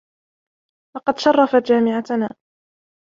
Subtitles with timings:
[0.97, 2.29] لقد شرّفَت جامعتنا.